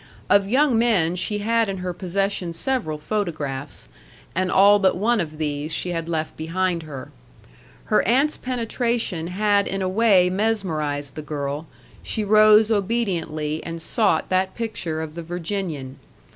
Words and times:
Of 0.31 0.47
young 0.47 0.79
men 0.79 1.15
she 1.15 1.37
had 1.45 1.69
in 1.69 1.77
her 1.77 1.93
possession 1.93 2.53
several 2.53 2.97
photographs, 2.97 3.87
and 4.33 4.51
all 4.51 4.79
but 4.79 4.97
one 4.97 5.19
of 5.19 5.37
these 5.37 5.71
she 5.71 5.91
had 5.91 6.09
left 6.09 6.35
behind 6.35 6.81
her. 6.81 7.11
Her 7.85 8.01
aunt's 8.07 8.35
penetration 8.35 9.27
had 9.27 9.67
in 9.67 9.83
a 9.83 9.87
way 9.87 10.27
mesmerized 10.31 11.13
the 11.13 11.21
girl; 11.21 11.67
she 12.01 12.23
rose 12.23 12.71
obediently 12.71 13.63
and 13.63 13.79
sought 13.79 14.29
that 14.29 14.55
picture 14.55 15.03
of 15.03 15.13
the 15.13 15.21
Virginian. 15.21 15.99